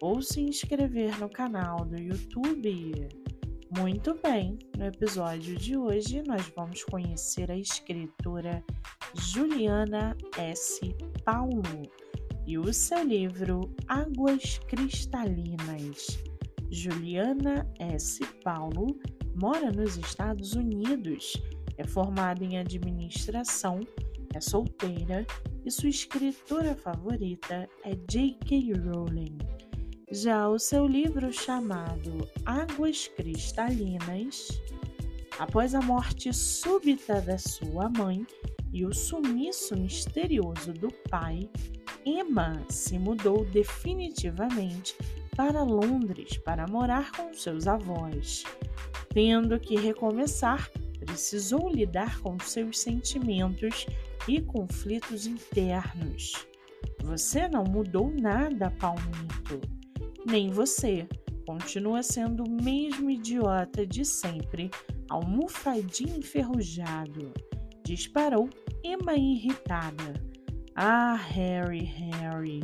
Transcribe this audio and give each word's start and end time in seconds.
ou 0.00 0.22
se 0.22 0.40
inscrever 0.40 1.18
no 1.18 1.28
canal 1.28 1.84
do 1.84 2.00
YouTube. 2.00 3.08
Muito 3.76 4.18
bem, 4.22 4.58
no 4.76 4.86
episódio 4.86 5.56
de 5.56 5.76
hoje 5.76 6.22
nós 6.26 6.50
vamos 6.56 6.82
conhecer 6.84 7.50
a 7.50 7.56
escritora 7.56 8.64
Juliana 9.14 10.16
S. 10.36 10.80
Paulo 11.24 11.62
e 12.46 12.58
o 12.58 12.72
seu 12.72 13.02
livro 13.02 13.74
Águas 13.86 14.58
Cristalinas. 14.68 16.18
Juliana 16.70 17.70
S. 17.78 18.24
Paulo 18.42 18.98
mora 19.34 19.70
nos 19.70 19.96
Estados 19.96 20.54
Unidos, 20.54 21.34
é 21.76 21.86
formada 21.86 22.44
em 22.44 22.58
administração, 22.58 23.80
é 24.34 24.40
solteira 24.40 25.26
e 25.64 25.70
sua 25.70 25.88
escritora 25.88 26.74
favorita 26.74 27.68
é 27.84 27.94
J.K. 28.08 28.72
Rowling. 28.74 29.38
Já 30.10 30.48
o 30.48 30.58
seu 30.58 30.86
livro 30.86 31.30
chamado 31.30 32.26
Águas 32.46 33.08
Cristalinas, 33.08 34.48
após 35.38 35.74
a 35.74 35.82
morte 35.82 36.32
súbita 36.32 37.20
da 37.20 37.36
sua 37.36 37.90
mãe 37.90 38.26
e 38.72 38.86
o 38.86 38.94
sumiço 38.94 39.76
misterioso 39.76 40.72
do 40.72 40.90
pai, 41.10 41.50
Emma 42.06 42.64
se 42.70 42.98
mudou 42.98 43.44
definitivamente 43.44 44.96
para 45.36 45.62
Londres 45.62 46.38
para 46.38 46.66
morar 46.66 47.12
com 47.12 47.34
seus 47.34 47.66
avós. 47.66 48.44
Tendo 49.12 49.60
que 49.60 49.76
recomeçar, 49.76 50.70
precisou 51.00 51.68
lidar 51.68 52.18
com 52.20 52.38
seus 52.40 52.78
sentimentos 52.78 53.84
e 54.26 54.40
conflitos 54.40 55.26
internos. 55.26 56.32
Você 57.02 57.46
não 57.46 57.64
mudou 57.64 58.10
nada, 58.10 58.70
Palmito 58.70 59.37
nem 60.28 60.50
você. 60.50 61.08
Continua 61.46 62.02
sendo 62.02 62.44
o 62.44 62.62
mesmo 62.62 63.10
idiota 63.10 63.86
de 63.86 64.04
sempre, 64.04 64.70
almofadinho 65.08 66.18
enferrujado. 66.18 67.32
Disparou 67.82 68.50
Emma 68.84 69.14
irritada. 69.14 70.22
Ah, 70.76 71.14
Harry, 71.14 71.84
Harry. 71.84 72.60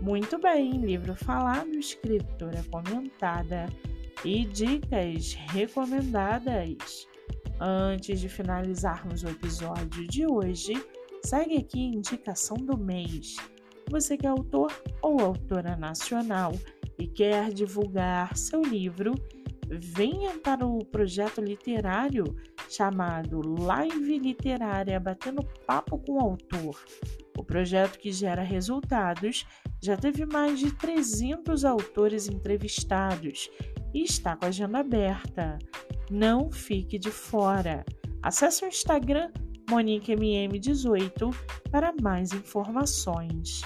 Muito 0.00 0.38
bem, 0.38 0.70
livro 0.72 1.14
falado, 1.14 1.70
escritura 1.70 2.64
comentada 2.70 3.66
e 4.24 4.44
dicas 4.44 5.34
recomendadas. 5.34 7.08
Antes 7.60 8.20
de 8.20 8.28
finalizarmos 8.28 9.22
o 9.22 9.28
episódio 9.28 10.08
de 10.08 10.26
hoje, 10.26 10.74
Segue 11.24 11.56
aqui 11.56 11.80
a 11.80 11.96
indicação 11.96 12.54
do 12.58 12.76
mês. 12.76 13.36
Você 13.90 14.14
que 14.14 14.26
é 14.26 14.28
autor 14.28 14.70
ou 15.00 15.20
autora 15.20 15.74
nacional 15.74 16.52
e 16.98 17.06
quer 17.06 17.50
divulgar 17.50 18.36
seu 18.36 18.60
livro, 18.60 19.14
venha 19.66 20.38
para 20.38 20.66
o 20.66 20.84
projeto 20.84 21.40
literário 21.40 22.36
chamado 22.68 23.40
Live 23.40 24.18
Literária 24.18 25.00
Batendo 25.00 25.42
Papo 25.66 25.98
com 25.98 26.12
o 26.12 26.20
Autor. 26.20 26.78
O 27.38 27.42
projeto 27.42 27.98
que 27.98 28.12
gera 28.12 28.42
resultados 28.42 29.46
já 29.82 29.96
teve 29.96 30.26
mais 30.26 30.60
de 30.60 30.72
300 30.72 31.64
autores 31.64 32.28
entrevistados 32.28 33.48
e 33.94 34.02
está 34.02 34.36
com 34.36 34.44
a 34.44 34.48
agenda 34.48 34.80
aberta. 34.80 35.58
Não 36.10 36.52
fique 36.52 36.98
de 36.98 37.10
fora. 37.10 37.82
Acesse 38.22 38.62
o 38.64 38.68
Instagram 38.68 39.30
MoniqueMM18 39.68 41.34
para 41.70 41.92
mais 42.00 42.32
informações. 42.32 43.62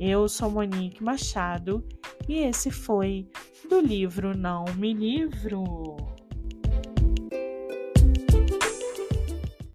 Eu 0.00 0.28
sou 0.28 0.50
Monique 0.50 1.02
Machado 1.02 1.84
e 2.28 2.38
esse 2.38 2.70
foi 2.70 3.28
do 3.68 3.80
livro 3.80 4.36
Não 4.36 4.64
Me 4.76 4.92
Livro. 4.92 6.11